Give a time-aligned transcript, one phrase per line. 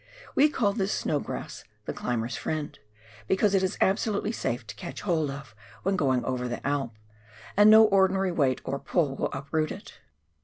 [0.33, 2.75] "We call this snow grass the" climbers' friend,"
[3.27, 6.95] because it is absolutely safe to catch hold of, when going over the Alp,
[7.55, 9.99] and no ordinary weight or pull will uproot it.